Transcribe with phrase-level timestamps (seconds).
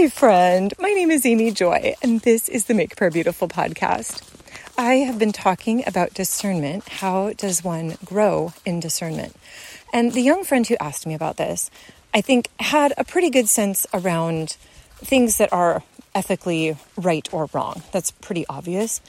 [0.00, 0.72] Hi, friend.
[0.78, 4.22] My name is Amy Joy, and this is the Make Prayer Beautiful podcast.
[4.78, 6.88] I have been talking about discernment.
[6.88, 9.34] How does one grow in discernment?
[9.92, 11.68] And the young friend who asked me about this,
[12.14, 14.56] I think, had a pretty good sense around
[14.98, 15.82] things that are
[16.14, 17.82] ethically right or wrong.
[17.90, 19.00] That's pretty obvious.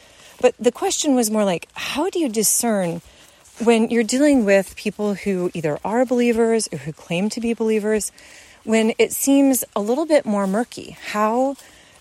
[0.41, 3.03] But the question was more like, how do you discern
[3.63, 8.11] when you're dealing with people who either are believers or who claim to be believers?
[8.63, 10.97] When it seems a little bit more murky?
[11.11, 11.55] How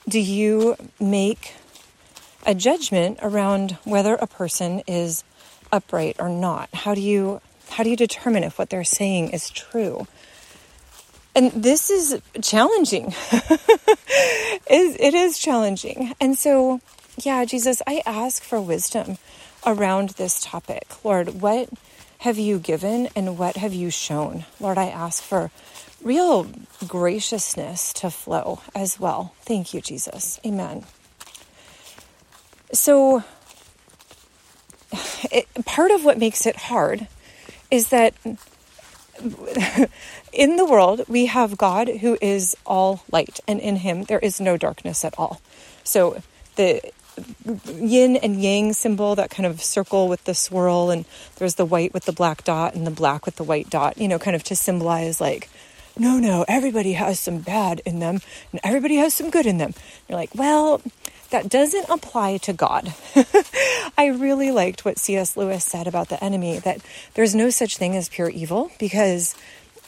[0.08, 1.54] do you make
[2.46, 5.24] a judgment around whether a person is
[5.70, 6.68] upright or not?
[6.72, 7.40] How do you
[7.70, 10.06] how do you determine if what they're saying is true?
[11.34, 13.14] And this is challenging.
[14.66, 16.14] it is challenging.
[16.20, 16.80] And so,
[17.18, 19.18] yeah, Jesus, I ask for wisdom
[19.64, 20.86] around this topic.
[21.04, 21.68] Lord, what
[22.20, 24.46] have you given and what have you shown?
[24.58, 25.50] Lord, I ask for
[26.08, 26.46] real
[26.88, 29.34] graciousness to flow as well.
[29.42, 30.40] Thank you, Jesus.
[30.44, 30.84] Amen.
[32.72, 33.22] So,
[35.30, 37.06] it, part of what makes it hard
[37.70, 38.14] is that
[40.32, 44.40] in the world we have God who is all light, and in Him there is
[44.40, 45.42] no darkness at all.
[45.84, 46.22] So,
[46.56, 46.80] the
[47.66, 51.04] yin and yang symbol, that kind of circle with the swirl, and
[51.36, 54.08] there's the white with the black dot and the black with the white dot, you
[54.08, 55.50] know, kind of to symbolize like
[55.98, 58.20] no, no, everybody has some bad in them
[58.52, 59.74] and everybody has some good in them.
[60.08, 60.80] You're like, well,
[61.30, 62.94] that doesn't apply to God.
[63.98, 65.36] I really liked what C.S.
[65.36, 66.80] Lewis said about the enemy that
[67.14, 69.34] there's no such thing as pure evil because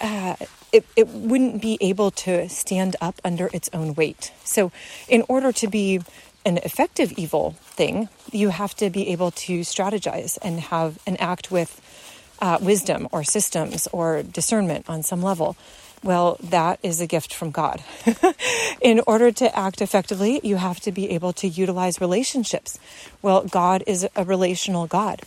[0.01, 0.37] uh,
[0.73, 4.33] it, it wouldn't be able to stand up under its own weight.
[4.45, 4.71] So,
[5.09, 6.01] in order to be
[6.45, 11.51] an effective evil thing, you have to be able to strategize and have and act
[11.51, 11.81] with
[12.41, 15.57] uh, wisdom or systems or discernment on some level.
[16.03, 17.83] Well, that is a gift from God.
[18.81, 22.79] in order to act effectively, you have to be able to utilize relationships.
[23.21, 25.21] Well, God is a relational God.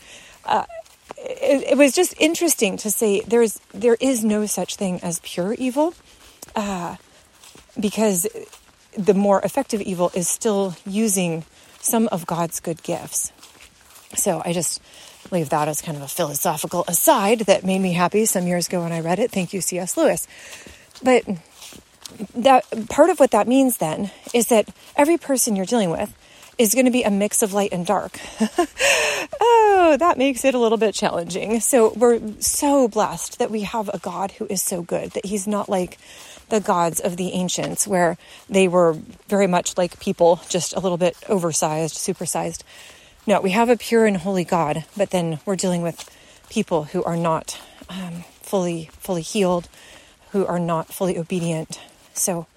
[0.46, 0.66] Uh,
[1.18, 5.54] it, it, was just interesting to say there's there is no such thing as pure
[5.54, 5.94] evil,
[6.56, 6.96] uh,
[7.80, 8.28] because
[8.98, 11.46] the more effective evil is still using
[11.80, 13.32] some of God's good gifts.
[14.16, 14.82] So I just
[15.32, 18.82] leave that as kind of a philosophical aside that made me happy some years ago
[18.82, 19.32] when I read it.
[19.32, 19.98] Thank you, C.S.
[19.98, 20.28] Lewis.
[21.02, 21.24] But
[22.36, 26.14] that part of what that means then is that every person you're dealing with
[26.58, 28.20] is going to be a mix of light and dark.
[29.42, 31.60] oh, that makes it a little bit challenging.
[31.60, 35.48] So we're so blessed that we have a God who is so good, that he's
[35.48, 35.98] not like
[36.50, 38.18] the gods of the ancients, where
[38.50, 38.94] they were
[39.28, 42.62] very much like people, just a little bit oversized, supersized.
[43.26, 46.10] No, we have a pure and holy God, but then we're dealing with
[46.50, 47.58] people who are not
[47.90, 49.70] um, fully fully healed,
[50.32, 51.80] who are not fully obedient.
[52.14, 52.48] So,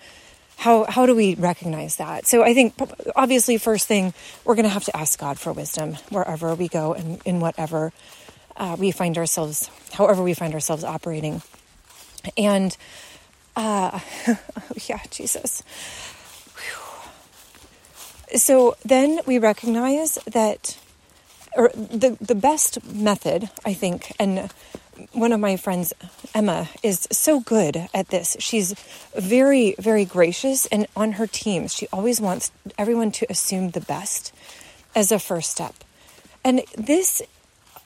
[0.57, 2.27] how how do we recognize that?
[2.27, 2.75] So, I think
[3.15, 4.13] obviously, first thing
[4.45, 7.93] we're going to have to ask God for wisdom wherever we go and in whatever
[8.57, 11.43] uh, we find ourselves, however we find ourselves operating,
[12.37, 12.77] and
[13.55, 14.01] uh,
[14.89, 15.63] yeah, Jesus.
[18.37, 20.79] So then we recognize that,
[21.57, 24.51] or the, the best method, I think, and
[25.13, 25.93] one of my friends,
[26.35, 28.37] Emma, is so good at this.
[28.39, 28.73] She's
[29.15, 34.33] very, very gracious, and on her teams, she always wants everyone to assume the best
[34.95, 35.75] as a first step.
[36.45, 37.23] And this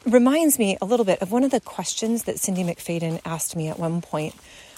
[0.06, 3.68] reminds me a little bit of one of the questions that Cindy McFadden asked me
[3.68, 4.34] at one point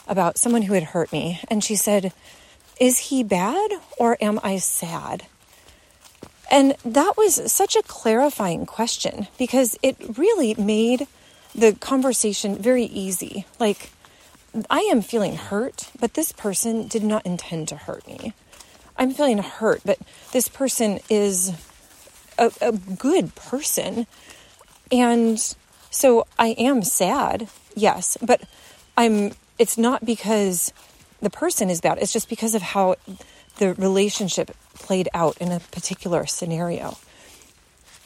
[0.07, 1.41] about someone who had hurt me.
[1.49, 2.13] And she said,
[2.81, 5.27] Is he bad or am I sad?
[6.53, 11.07] And that was such a clarifying question because it really made
[11.55, 13.47] the conversation very easy.
[13.59, 13.91] Like,
[14.69, 18.35] I am feeling hurt, but this person did not intend to hurt me.
[18.99, 19.99] I'm feeling hurt, but
[20.33, 21.53] this person is
[22.39, 24.07] a, a good person.
[24.91, 25.39] And
[25.91, 28.43] so I am sad, yes, but
[28.99, 30.71] I'm it's not because
[31.23, 31.99] the person is bad.
[31.99, 32.97] It's just because of how
[33.57, 36.97] the relationship played out in a particular scenario.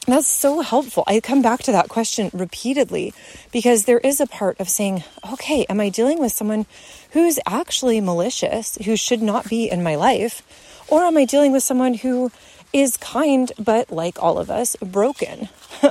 [0.07, 1.03] That's so helpful.
[1.09, 3.13] I come back to that question repeatedly
[3.51, 5.03] because there is a part of saying,
[5.33, 6.67] okay, am I dealing with someone
[7.11, 10.43] who's actually malicious, who should not be in my life?
[10.89, 12.31] Or am I dealing with someone who
[12.73, 15.49] is kind, but like all of us, broken?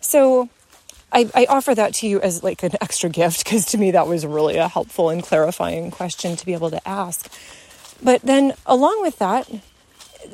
[0.00, 0.48] so
[1.12, 4.08] I, I, offer that to you as like an extra gift because to me that
[4.08, 7.32] was really a helpful and clarifying question to be able to ask.
[8.02, 9.48] But then along with that,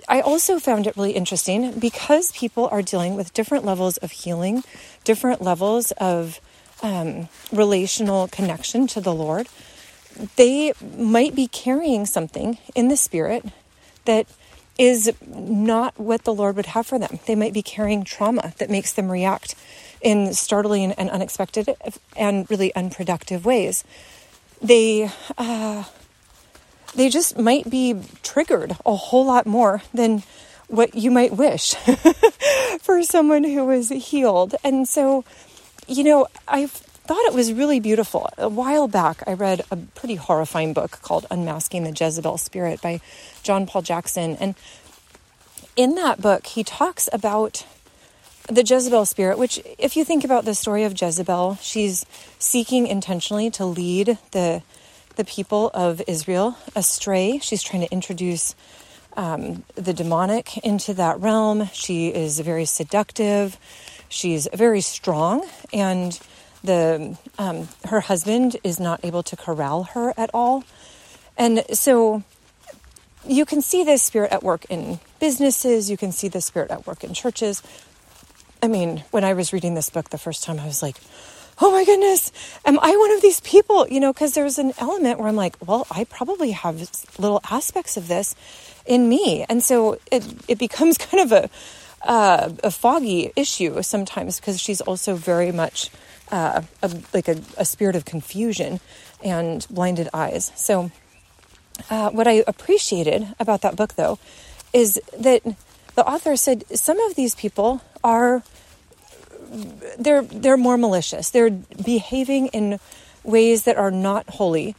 [0.08, 4.64] I also found it really interesting because people are dealing with different levels of healing,
[5.04, 6.40] different levels of
[6.82, 9.48] um, relational connection to the Lord.
[10.36, 13.44] they might be carrying something in the spirit
[14.04, 14.26] that
[14.78, 17.18] is not what the Lord would have for them.
[17.26, 19.54] They might be carrying trauma that makes them react
[20.00, 21.68] in startling and unexpected
[22.16, 23.84] and really unproductive ways.
[24.62, 25.84] They uh,
[26.94, 30.22] they just might be triggered a whole lot more than
[30.68, 31.74] what you might wish
[32.80, 34.54] for someone who was healed.
[34.62, 35.24] And so,
[35.86, 38.30] you know, I've thought it was really beautiful.
[38.38, 43.00] A while back, I read a pretty horrifying book called Unmasking the Jezebel Spirit by
[43.42, 44.36] John Paul Jackson.
[44.36, 44.54] And
[45.76, 47.66] in that book, he talks about
[48.48, 52.06] the Jezebel spirit, which, if you think about the story of Jezebel, she's
[52.38, 54.62] seeking intentionally to lead the
[55.16, 57.38] the people of Israel astray.
[57.40, 58.54] She's trying to introduce
[59.16, 61.68] um, the demonic into that realm.
[61.72, 63.56] She is very seductive.
[64.08, 66.18] She's very strong, and
[66.64, 70.64] the um, her husband is not able to corral her at all.
[71.36, 72.22] And so
[73.26, 75.90] you can see this spirit at work in businesses.
[75.90, 77.62] You can see this spirit at work in churches.
[78.62, 80.96] I mean, when I was reading this book the first time, I was like,
[81.60, 82.32] oh my goodness,
[82.64, 83.86] am I one of these people?
[83.88, 87.96] You know, because there's an element where I'm like, well, I probably have little aspects
[87.96, 88.34] of this
[88.86, 89.44] in me.
[89.48, 91.50] And so it, it becomes kind of a,
[92.02, 95.90] uh, a foggy issue sometimes because she's also very much
[96.32, 98.80] uh, a, like a, a, spirit of confusion
[99.22, 100.52] and blinded eyes.
[100.54, 100.90] So,
[101.90, 104.18] uh, what I appreciated about that book, though,
[104.72, 105.42] is that
[105.96, 108.44] the author said some of these people are
[109.98, 111.30] they're they're more malicious.
[111.30, 112.78] They're behaving in
[113.24, 114.76] ways that are not holy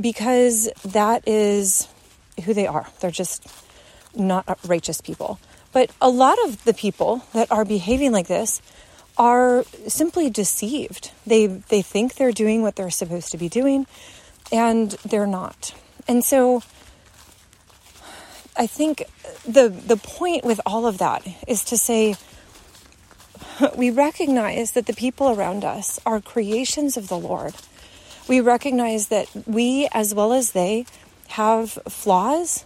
[0.00, 1.88] because that is
[2.44, 2.86] who they are.
[3.00, 3.46] They're just
[4.14, 5.38] not righteous people.
[5.72, 8.60] But a lot of the people that are behaving like this
[9.16, 11.12] are simply deceived.
[11.26, 13.86] They they think they're doing what they're supposed to be doing
[14.52, 15.74] and they're not.
[16.08, 16.62] And so
[18.56, 19.04] I think
[19.46, 22.16] the the point with all of that is to say
[23.76, 27.54] we recognize that the people around us are creations of the Lord.
[28.28, 30.86] We recognize that we, as well as they,
[31.28, 32.64] have flaws,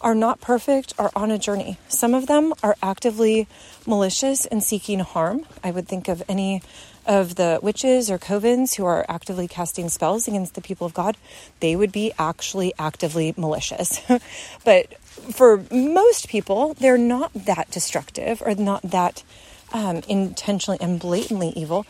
[0.00, 1.78] are not perfect, are on a journey.
[1.88, 3.46] Some of them are actively
[3.86, 5.46] malicious and seeking harm.
[5.62, 6.62] I would think of any
[7.06, 11.16] of the witches or covens who are actively casting spells against the people of God,
[11.60, 14.00] they would be actually actively malicious.
[14.64, 19.22] but for most people, they're not that destructive or not that
[19.72, 21.86] um, intentionally and blatantly evil,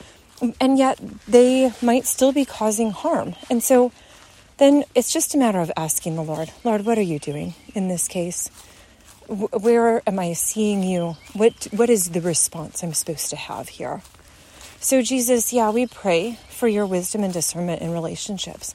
[0.61, 0.99] and yet
[1.29, 3.34] they might still be causing harm.
[3.50, 3.93] And so
[4.58, 7.88] then it's just a matter of asking the Lord, Lord, what are you doing in
[7.88, 8.49] this case?
[9.26, 11.17] Where am I seeing you?
[11.32, 14.02] What what is the response I'm supposed to have here?
[14.81, 18.75] So Jesus, yeah, we pray for your wisdom and discernment in relationships.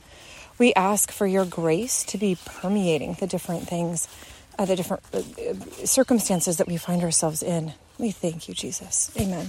[0.58, 4.08] We ask for your grace to be permeating the different things,
[4.58, 5.22] uh, the different uh,
[5.86, 7.74] circumstances that we find ourselves in.
[8.00, 9.12] We thank you, Jesus.
[9.20, 9.48] Amen.